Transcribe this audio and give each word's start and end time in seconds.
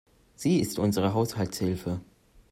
Sie 0.33 0.59
ist 0.59 0.79
unsere 0.79 1.13
Haushaltshilfe. 1.13 2.01